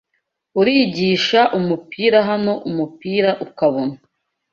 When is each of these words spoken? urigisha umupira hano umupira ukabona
urigisha 0.59 1.41
umupira 1.59 2.17
hano 2.29 2.53
umupira 2.69 3.29
ukabona 3.45 3.95